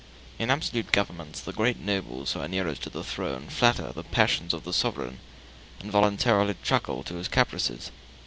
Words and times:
In 0.39 0.49
absolute 0.49 0.91
governments 0.91 1.41
the 1.41 1.53
great 1.53 1.77
nobles 1.77 2.31
who 2.31 2.39
are 2.39 2.47
nearest 2.47 2.81
to 2.81 2.89
the 2.89 3.03
throne 3.03 3.49
flatter 3.49 3.91
the 3.93 4.01
passions 4.03 4.51
of 4.51 4.63
the 4.63 4.73
sovereign, 4.73 5.19
and 5.79 5.91
voluntarily 5.91 6.55
truckle 6.63 7.03
to 7.03 7.17
his 7.17 7.27
caprices. 7.27 7.91